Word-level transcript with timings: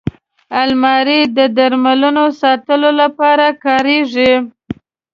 الماري 0.61 1.21
د 1.37 1.39
درملو 1.57 2.25
ساتلو 2.41 2.89
لپاره 3.01 3.45
کارېږي 3.65 4.31